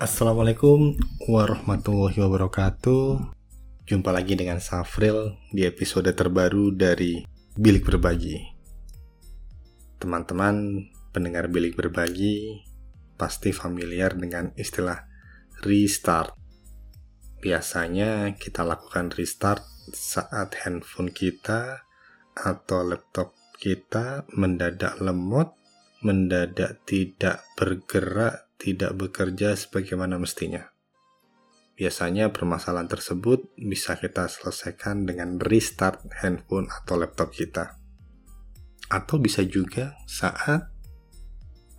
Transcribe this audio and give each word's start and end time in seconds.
Assalamualaikum 0.00 0.96
warahmatullahi 1.28 2.16
wabarakatuh. 2.24 3.20
Jumpa 3.84 4.08
lagi 4.16 4.32
dengan 4.32 4.56
Safril 4.56 5.36
di 5.52 5.68
episode 5.68 6.08
terbaru 6.16 6.72
dari 6.72 7.20
Bilik 7.52 7.84
Berbagi. 7.84 8.40
Teman-teman 10.00 10.88
pendengar 11.12 11.52
Bilik 11.52 11.76
Berbagi 11.76 12.64
pasti 13.20 13.52
familiar 13.52 14.16
dengan 14.16 14.56
istilah 14.56 15.04
restart. 15.68 16.32
Biasanya 17.44 18.40
kita 18.40 18.64
lakukan 18.64 19.12
restart 19.12 19.68
saat 19.92 20.64
handphone 20.64 21.12
kita 21.12 21.84
atau 22.32 22.88
laptop 22.88 23.36
kita 23.60 24.24
mendadak 24.32 24.96
lemot, 24.96 25.52
mendadak 26.00 26.80
tidak 26.88 27.44
bergerak 27.52 28.48
tidak 28.60 28.92
bekerja 28.92 29.56
sebagaimana 29.56 30.20
mestinya. 30.20 30.68
Biasanya 31.80 32.28
permasalahan 32.28 32.92
tersebut 32.92 33.56
bisa 33.56 33.96
kita 33.96 34.28
selesaikan 34.28 35.08
dengan 35.08 35.40
restart 35.40 36.04
handphone 36.20 36.68
atau 36.68 37.00
laptop 37.00 37.32
kita. 37.32 37.80
Atau 38.92 39.16
bisa 39.16 39.40
juga 39.48 39.96
saat 40.04 40.68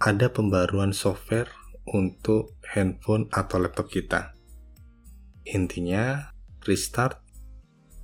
ada 0.02 0.28
pembaruan 0.34 0.90
software 0.90 1.54
untuk 1.94 2.58
handphone 2.66 3.30
atau 3.30 3.62
laptop 3.62 3.94
kita. 3.94 4.34
Intinya, 5.46 6.34
restart 6.66 7.22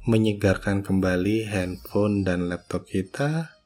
menyegarkan 0.06 0.86
kembali 0.86 1.50
handphone 1.50 2.22
dan 2.22 2.46
laptop 2.46 2.86
kita, 2.86 3.58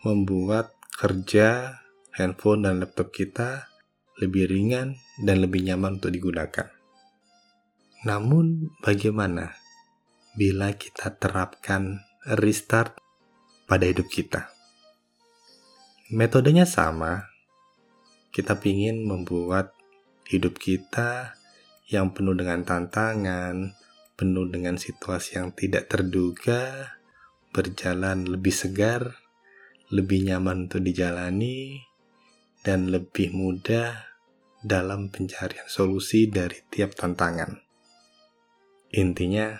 membuat 0.00 0.72
kerja 0.96 1.76
handphone 2.16 2.64
dan 2.64 2.80
laptop 2.80 3.12
kita 3.12 3.69
lebih 4.20 4.46
ringan, 4.46 5.00
dan 5.16 5.40
lebih 5.40 5.64
nyaman 5.64 5.96
untuk 5.96 6.12
digunakan. 6.12 6.68
Namun, 8.04 8.72
bagaimana 8.84 9.56
bila 10.36 10.76
kita 10.76 11.16
terapkan 11.16 12.04
restart 12.36 13.00
pada 13.64 13.88
hidup 13.88 14.08
kita? 14.12 14.52
Metodenya 16.12 16.68
sama. 16.68 17.28
Kita 18.30 18.54
ingin 18.62 19.04
membuat 19.08 19.74
hidup 20.30 20.60
kita 20.62 21.34
yang 21.90 22.14
penuh 22.14 22.38
dengan 22.38 22.62
tantangan, 22.62 23.74
penuh 24.14 24.46
dengan 24.46 24.78
situasi 24.78 25.42
yang 25.42 25.50
tidak 25.50 25.90
terduga, 25.90 26.94
berjalan 27.50 28.22
lebih 28.28 28.54
segar, 28.54 29.18
lebih 29.90 30.30
nyaman 30.30 30.70
untuk 30.70 30.86
dijalani, 30.86 31.82
dan 32.62 32.92
lebih 32.92 33.34
mudah 33.34 34.09
dalam 34.60 35.08
pencarian 35.08 35.64
solusi 35.66 36.28
dari 36.28 36.60
tiap 36.68 36.92
tantangan. 36.92 37.56
Intinya, 38.92 39.56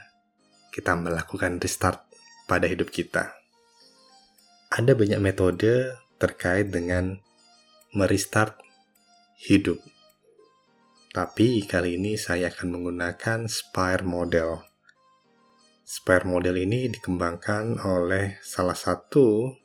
kita 0.70 0.94
melakukan 0.94 1.58
restart 1.58 2.04
pada 2.44 2.68
hidup 2.68 2.92
kita. 2.92 3.34
Ada 4.70 4.94
banyak 4.94 5.18
metode 5.18 5.98
terkait 6.20 6.70
dengan 6.70 7.18
merestart 7.96 8.60
hidup. 9.40 9.80
Tapi 11.10 11.66
kali 11.66 11.98
ini 11.98 12.14
saya 12.14 12.54
akan 12.54 12.78
menggunakan 12.78 13.50
Spire 13.50 14.06
Model. 14.06 14.62
Spire 15.82 16.22
Model 16.22 16.54
ini 16.54 16.86
dikembangkan 16.86 17.82
oleh 17.82 18.38
salah 18.46 18.78
satu 18.78 19.58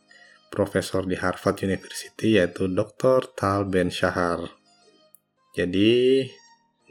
profesor 0.50 1.06
di 1.06 1.14
Harvard 1.14 1.62
University 1.62 2.42
yaitu 2.42 2.66
Dr. 2.66 3.30
Tal 3.38 3.70
Ben 3.70 3.94
Shahar. 3.94 4.65
Jadi, 5.56 6.28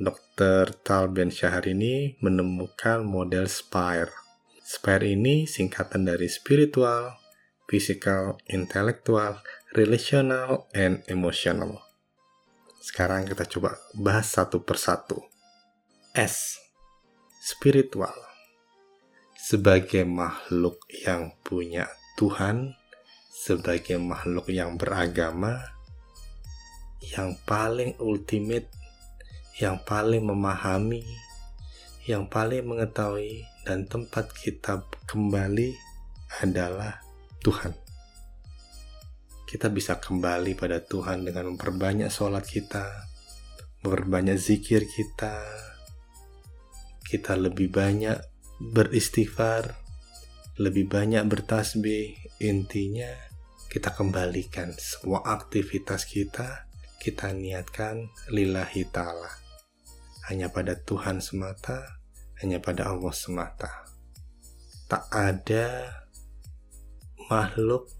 Dr. 0.00 0.72
Tal 0.80 1.12
Ben 1.12 1.28
Shahar 1.28 1.68
ini 1.68 2.16
menemukan 2.24 3.04
model 3.04 3.44
SPIRE. 3.44 4.08
SPIRE 4.64 5.12
ini 5.12 5.44
singkatan 5.44 6.08
dari 6.08 6.32
spiritual, 6.32 7.12
physical, 7.68 8.40
intellectual, 8.48 9.44
relational, 9.76 10.64
and 10.72 11.04
emotional. 11.12 11.84
Sekarang 12.80 13.28
kita 13.28 13.44
coba 13.44 13.76
bahas 13.92 14.32
satu 14.32 14.64
persatu. 14.64 15.20
S. 16.16 16.56
Spiritual. 17.44 18.16
Sebagai 19.36 20.08
makhluk 20.08 20.80
yang 21.04 21.36
punya 21.44 21.84
Tuhan, 22.16 22.72
sebagai 23.28 24.00
makhluk 24.00 24.48
yang 24.48 24.80
beragama, 24.80 25.73
yang 27.12 27.36
paling 27.44 27.92
ultimate, 28.00 28.72
yang 29.60 29.76
paling 29.84 30.24
memahami, 30.24 31.04
yang 32.08 32.24
paling 32.24 32.64
mengetahui, 32.64 33.44
dan 33.68 33.84
tempat 33.84 34.32
kita 34.32 34.84
kembali 35.04 35.76
adalah 36.40 37.00
Tuhan. 37.44 37.76
Kita 39.44 39.68
bisa 39.70 40.00
kembali 40.00 40.56
pada 40.56 40.80
Tuhan 40.80 41.28
dengan 41.28 41.54
memperbanyak 41.54 42.08
sholat 42.08 42.42
kita, 42.42 42.88
memperbanyak 43.84 44.40
zikir 44.40 44.88
kita, 44.88 45.38
kita 47.04 47.36
lebih 47.38 47.70
banyak 47.70 48.18
beristighfar, 48.58 49.78
lebih 50.58 50.90
banyak 50.90 51.22
bertasbih. 51.28 52.18
Intinya, 52.42 53.08
kita 53.70 53.94
kembalikan 53.94 54.74
semua 54.74 55.22
aktivitas 55.22 56.06
kita 56.06 56.63
kita 57.04 57.36
niatkan 57.36 58.08
lillahi 58.32 58.88
ta'ala. 58.88 59.28
Hanya 60.24 60.48
pada 60.48 60.72
Tuhan 60.72 61.20
semata, 61.20 62.00
hanya 62.40 62.64
pada 62.64 62.88
Allah 62.88 63.12
semata. 63.12 63.84
Tak 64.88 65.12
ada 65.12 66.00
makhluk, 67.28 67.92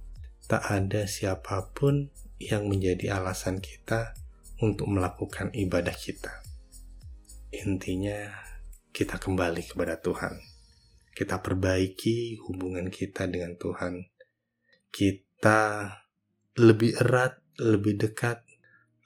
tak 0.49 0.65
ada 0.73 1.05
siapa 1.05 1.69
pun 1.77 2.09
yang 2.41 2.65
menjadi 2.65 3.21
alasan 3.21 3.61
kita 3.61 4.17
untuk 4.65 4.89
melakukan 4.89 5.53
ibadah 5.53 5.93
kita. 5.93 6.41
Intinya, 7.53 8.33
kita 8.89 9.21
kembali 9.21 9.69
kepada 9.69 10.01
Tuhan. 10.01 10.33
Kita 11.13 11.45
perbaiki 11.45 12.41
hubungan 12.41 12.89
kita 12.89 13.29
dengan 13.29 13.53
Tuhan. 13.61 14.01
Kita 14.89 15.93
lebih 16.57 16.97
erat, 17.05 17.37
lebih 17.61 18.01
dekat 18.01 18.44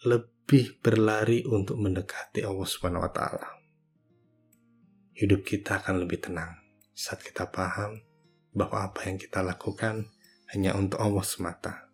lebih 0.07 0.79
berlari 0.79 1.43
untuk 1.43 1.75
mendekati 1.75 2.47
Allah 2.47 2.69
Subhanahu 2.69 3.03
wa 3.03 3.11
taala. 3.11 3.59
Hidup 5.19 5.43
kita 5.43 5.83
akan 5.83 6.07
lebih 6.07 6.23
tenang 6.23 6.55
saat 6.95 7.19
kita 7.19 7.51
paham 7.51 7.99
bahwa 8.55 8.87
apa 8.87 9.11
yang 9.11 9.19
kita 9.19 9.43
lakukan 9.43 10.07
hanya 10.55 10.79
untuk 10.79 11.03
Allah 11.03 11.27
semata. 11.27 11.91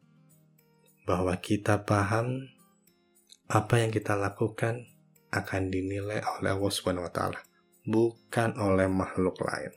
Bahwa 1.08 1.32
kita 1.40 1.80
paham 1.88 2.44
apa 3.48 3.80
yang 3.80 3.88
kita 3.88 4.16
lakukan 4.16 4.84
akan 5.32 5.72
dinilai 5.72 6.20
oleh 6.40 6.50
Allah 6.52 6.72
Subhanahu 6.72 7.08
wa 7.08 7.12
taala, 7.12 7.40
bukan 7.88 8.60
oleh 8.60 8.84
makhluk 8.88 9.40
lain. 9.40 9.72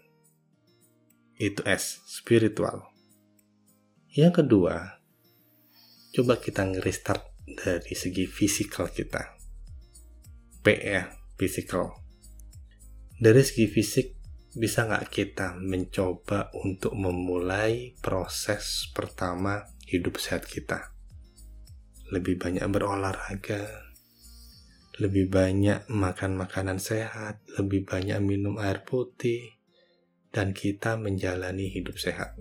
Itu 1.40 1.64
S, 1.64 2.04
spiritual. 2.12 2.92
Yang 4.12 4.44
kedua, 4.44 5.00
coba 6.12 6.42
kita 6.42 6.68
ngerestart 6.68 7.37
dari 7.48 7.96
segi 7.96 8.28
fisikal 8.28 8.92
kita. 8.92 9.40
P 10.60 10.66
ya, 10.76 11.08
physical. 11.40 11.96
Dari 13.16 13.40
segi 13.40 13.72
fisik, 13.72 14.08
bisa 14.52 14.84
nggak 14.84 15.08
kita 15.08 15.56
mencoba 15.56 16.52
untuk 16.60 16.92
memulai 16.92 17.96
proses 18.04 18.92
pertama 18.92 19.64
hidup 19.88 20.20
sehat 20.20 20.44
kita? 20.44 20.92
Lebih 22.12 22.36
banyak 22.36 22.68
berolahraga, 22.68 23.88
lebih 25.00 25.32
banyak 25.32 25.88
makan 25.88 26.36
makanan 26.36 26.84
sehat, 26.84 27.40
lebih 27.56 27.88
banyak 27.88 28.20
minum 28.20 28.60
air 28.60 28.84
putih, 28.84 29.56
dan 30.36 30.52
kita 30.52 31.00
menjalani 31.00 31.72
hidup 31.72 31.96
sehat. 31.96 32.36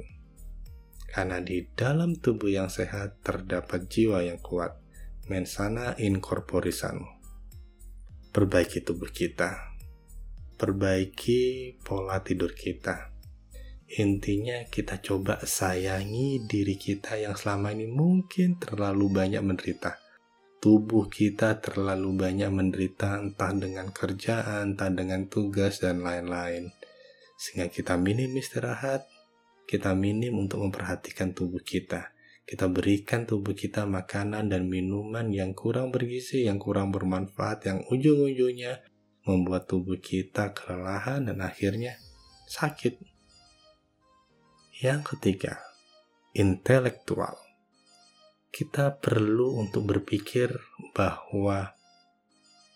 Karena 1.08 1.40
di 1.40 1.64
dalam 1.72 2.18
tubuh 2.18 2.50
yang 2.50 2.68
sehat 2.68 3.22
terdapat 3.24 3.88
jiwa 3.88 4.20
yang 4.20 4.42
kuat 4.42 4.85
mensana 5.26 5.98
in. 5.98 6.22
Perbaiki 8.30 8.78
tubuh 8.84 9.10
kita. 9.10 9.74
Perbaiki 10.56 11.74
pola 11.82 12.22
tidur 12.22 12.54
kita. 12.54 13.10
Intinya 13.86 14.66
kita 14.66 14.98
coba 14.98 15.42
sayangi 15.46 16.42
diri 16.42 16.74
kita 16.74 17.18
yang 17.18 17.38
selama 17.38 17.70
ini 17.70 17.86
mungkin 17.86 18.58
terlalu 18.58 19.06
banyak 19.10 19.42
menderita. 19.42 19.98
Tubuh 20.58 21.06
kita 21.06 21.62
terlalu 21.62 22.16
banyak 22.16 22.50
menderita 22.50 23.22
entah 23.22 23.54
dengan 23.54 23.94
kerjaan, 23.94 24.74
entah 24.74 24.90
dengan 24.90 25.30
tugas, 25.30 25.78
dan 25.78 26.02
lain-lain. 26.02 26.74
Sehingga 27.38 27.70
kita 27.70 27.94
minim 27.94 28.34
istirahat, 28.34 29.06
kita 29.70 29.94
minim 29.94 30.34
untuk 30.40 30.66
memperhatikan 30.66 31.30
tubuh 31.36 31.62
kita 31.62 32.15
kita 32.46 32.70
berikan 32.70 33.26
tubuh 33.26 33.58
kita 33.58 33.90
makanan 33.90 34.46
dan 34.46 34.70
minuman 34.70 35.34
yang 35.34 35.50
kurang 35.50 35.90
bergizi, 35.90 36.46
yang 36.46 36.62
kurang 36.62 36.94
bermanfaat, 36.94 37.66
yang 37.66 37.82
ujung-ujungnya 37.90 38.86
membuat 39.26 39.66
tubuh 39.66 39.98
kita 39.98 40.54
kelelahan 40.54 41.26
dan 41.26 41.42
akhirnya 41.42 41.98
sakit. 42.46 43.02
Yang 44.78 45.18
ketiga, 45.18 45.58
intelektual. 46.38 47.34
Kita 48.54 48.94
perlu 48.94 49.58
untuk 49.58 49.82
berpikir 49.90 50.54
bahwa 50.94 51.74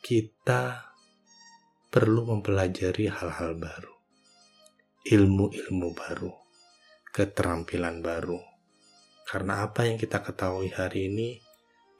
kita 0.02 0.90
perlu 1.94 2.26
mempelajari 2.26 3.06
hal-hal 3.06 3.54
baru, 3.54 3.94
ilmu-ilmu 5.06 5.88
baru, 5.94 6.34
keterampilan 7.14 8.02
baru. 8.02 8.49
Karena 9.30 9.62
apa 9.62 9.86
yang 9.86 9.94
kita 9.94 10.26
ketahui 10.26 10.74
hari 10.74 11.06
ini, 11.06 11.38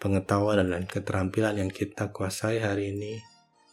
pengetahuan 0.02 0.66
dan 0.66 0.82
keterampilan 0.82 1.62
yang 1.62 1.70
kita 1.70 2.10
kuasai 2.10 2.58
hari 2.58 2.90
ini, 2.90 3.22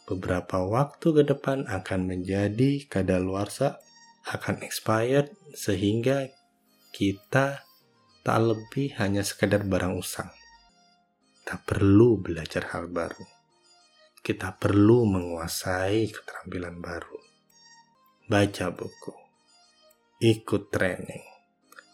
beberapa 0.05 0.61
waktu 0.61 1.09
ke 1.09 1.23
depan 1.25 1.65
akan 1.65 2.05
menjadi 2.05 2.85
kadaluarsa, 2.85 3.81
akan 4.29 4.61
expired, 4.61 5.33
sehingga 5.57 6.29
kita 6.93 7.65
tak 8.21 8.39
lebih 8.45 8.93
hanya 9.01 9.25
sekedar 9.25 9.65
barang 9.65 9.97
usang. 9.97 10.29
Kita 11.41 11.57
perlu 11.57 12.21
belajar 12.21 12.77
hal 12.77 12.93
baru. 12.93 13.25
Kita 14.21 14.53
perlu 14.53 15.09
menguasai 15.09 16.13
keterampilan 16.13 16.77
baru. 16.77 17.17
Baca 18.29 18.67
buku. 18.69 19.15
Ikut 20.21 20.69
training. 20.69 21.36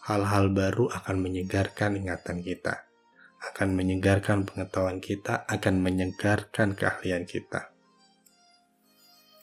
Hal-hal 0.04 0.52
baru 0.52 0.92
akan 0.92 1.16
menyegarkan 1.24 1.96
ingatan 1.96 2.44
kita. 2.44 2.84
Akan 3.40 3.76
menyegarkan 3.76 4.48
pengetahuan 4.48 5.00
kita, 5.00 5.44
akan 5.48 5.80
menyegarkan 5.80 6.76
keahlian 6.76 7.28
kita. 7.28 7.72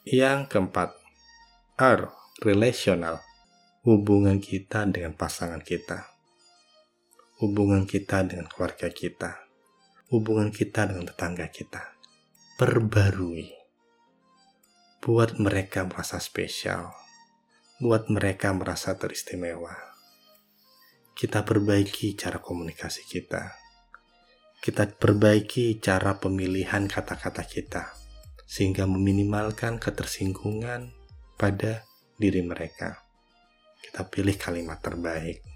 Yang 0.06 0.50
keempat, 0.50 0.94
R. 1.78 2.10
Relational. 2.42 3.22
Hubungan 3.82 4.38
kita 4.38 4.86
dengan 4.86 5.14
pasangan 5.14 5.62
kita 5.62 6.12
hubungan 7.42 7.90
kita 7.90 8.22
dengan 8.22 8.46
keluarga 8.46 8.86
kita, 8.86 9.50
hubungan 10.14 10.54
kita 10.54 10.86
dengan 10.86 11.10
tetangga 11.10 11.50
kita. 11.50 11.98
Perbarui. 12.54 13.50
Buat 15.02 15.42
mereka 15.42 15.82
merasa 15.82 16.22
spesial. 16.22 16.94
Buat 17.82 18.06
mereka 18.06 18.54
merasa 18.54 18.94
teristimewa. 18.94 19.91
Kita 21.22 21.46
perbaiki 21.46 22.18
cara 22.18 22.42
komunikasi 22.42 23.06
kita. 23.06 23.54
Kita 24.58 24.90
perbaiki 24.90 25.78
cara 25.78 26.18
pemilihan 26.18 26.90
kata-kata 26.90 27.46
kita 27.46 27.94
sehingga 28.42 28.90
meminimalkan 28.90 29.78
ketersinggungan 29.78 30.90
pada 31.38 31.86
diri 32.18 32.42
mereka. 32.42 33.06
Kita 33.78 34.02
pilih 34.10 34.34
kalimat 34.34 34.82
terbaik 34.82 35.52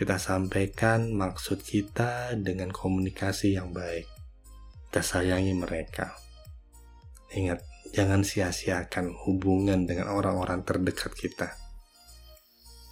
kita 0.00 0.16
sampaikan 0.16 1.12
maksud 1.12 1.60
kita 1.60 2.32
dengan 2.40 2.72
komunikasi 2.72 3.60
yang 3.60 3.68
baik. 3.74 4.08
Kita 4.88 5.04
sayangi 5.04 5.52
mereka. 5.52 6.16
Ingat, 7.36 7.60
jangan 7.92 8.24
sia-siakan 8.24 9.12
hubungan 9.28 9.84
dengan 9.84 10.08
orang-orang 10.08 10.64
terdekat 10.64 11.12
kita. 11.12 11.59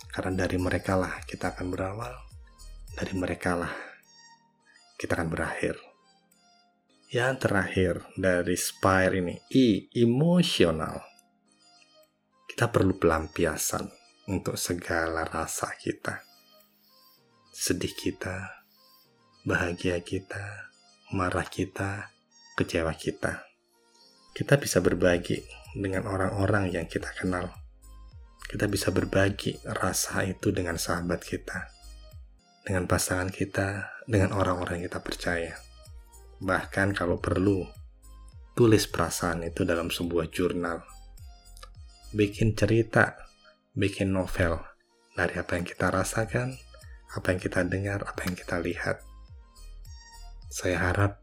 Karena 0.08 0.44
dari 0.44 0.58
mereka 0.58 0.96
lah 0.96 1.20
kita 1.24 1.54
akan 1.54 1.66
berawal, 1.68 2.14
dari 2.96 3.14
mereka 3.14 3.54
lah 3.54 3.74
kita 4.98 5.14
akan 5.14 5.28
berakhir. 5.30 5.76
Yang 7.08 7.34
terakhir 7.48 7.94
dari 8.20 8.56
Spire 8.56 9.14
ini, 9.16 9.36
I, 9.56 9.88
emosional. 9.96 11.00
Kita 12.44 12.68
perlu 12.68 12.98
pelampiasan 12.98 13.86
untuk 14.28 14.60
segala 14.60 15.24
rasa 15.24 15.72
kita 15.78 16.28
sedih 17.58 17.90
kita, 17.90 18.62
bahagia 19.42 19.98
kita, 19.98 20.70
marah 21.10 21.42
kita, 21.42 22.14
kecewa 22.54 22.94
kita. 22.94 23.50
Kita 24.30 24.54
bisa 24.62 24.78
berbagi 24.78 25.42
dengan 25.74 26.06
orang-orang 26.06 26.70
yang 26.70 26.86
kita 26.86 27.10
kenal. 27.18 27.50
Kita 28.48 28.64
bisa 28.64 28.88
berbagi 28.88 29.60
rasa 29.60 30.24
itu 30.24 30.48
dengan 30.48 30.80
sahabat 30.80 31.20
kita, 31.20 31.68
dengan 32.64 32.88
pasangan 32.88 33.28
kita, 33.28 34.00
dengan 34.08 34.32
orang-orang 34.32 34.80
yang 34.80 34.88
kita 34.88 35.04
percaya. 35.04 35.54
Bahkan 36.40 36.96
kalau 36.96 37.20
perlu, 37.20 37.68
tulis 38.56 38.88
perasaan 38.88 39.44
itu 39.44 39.68
dalam 39.68 39.92
sebuah 39.92 40.32
jurnal. 40.32 40.80
Bikin 42.16 42.56
cerita, 42.56 43.20
bikin 43.76 44.16
novel 44.16 44.64
dari 45.12 45.36
apa 45.36 45.60
yang 45.60 45.68
kita 45.68 45.92
rasakan, 45.92 46.56
apa 47.12 47.26
yang 47.36 47.40
kita 47.44 47.60
dengar, 47.68 48.00
apa 48.08 48.24
yang 48.24 48.32
kita 48.32 48.56
lihat. 48.64 49.04
Saya 50.48 50.88
harap 50.88 51.20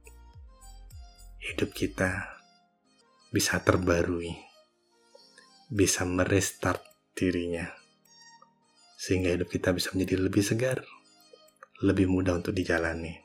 hidup 1.41 1.73
kita 1.73 2.37
bisa 3.33 3.57
terbarui, 3.65 4.29
bisa 5.73 6.05
merestart 6.05 6.94
dirinya, 7.15 7.71
sehingga 8.99 9.31
hidup 9.31 9.47
kita 9.47 9.71
bisa 9.71 9.95
menjadi 9.95 10.21
lebih 10.27 10.43
segar, 10.43 10.83
lebih 11.81 12.11
mudah 12.11 12.37
untuk 12.37 12.51
dijalani. 12.51 13.23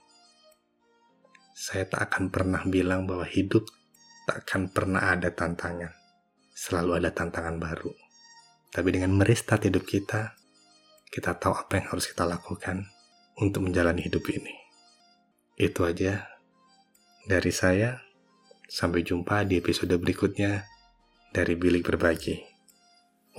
Saya 1.52 1.84
tak 1.90 2.08
akan 2.08 2.32
pernah 2.32 2.62
bilang 2.64 3.04
bahwa 3.04 3.26
hidup 3.26 3.66
tak 4.24 4.46
akan 4.46 4.70
pernah 4.70 5.10
ada 5.10 5.34
tantangan, 5.34 5.92
selalu 6.54 7.02
ada 7.02 7.10
tantangan 7.10 7.58
baru. 7.58 7.92
Tapi 8.70 8.88
dengan 8.94 9.18
merestart 9.18 9.66
hidup 9.66 9.82
kita, 9.82 10.38
kita 11.10 11.34
tahu 11.34 11.58
apa 11.58 11.82
yang 11.82 11.90
harus 11.90 12.06
kita 12.06 12.22
lakukan 12.22 12.86
untuk 13.42 13.66
menjalani 13.66 14.06
hidup 14.06 14.22
ini. 14.30 14.54
Itu 15.58 15.82
aja 15.84 16.30
dari 17.26 17.50
saya. 17.50 17.98
Sampai 18.70 19.02
jumpa 19.02 19.42
di 19.50 19.58
episode 19.58 19.90
berikutnya 19.98 20.62
dari 21.34 21.58
Bilik 21.58 21.82
Berbagi. 21.82 22.49